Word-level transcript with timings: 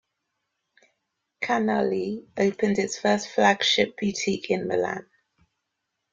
Canali 1.43 2.25
opened 2.35 2.79
its 2.79 2.97
first 2.97 3.27
flagship 3.27 3.97
boutique 3.99 4.49
in 4.49 4.67
Milan. 4.67 5.05